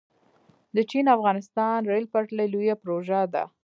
د 0.75 0.77
چین- 0.89 1.05
افغانستان 1.15 1.77
ریل 1.89 2.05
پټلۍ 2.13 2.47
لویه 2.53 2.75
پروژه 2.83 3.21
ده 3.33 3.43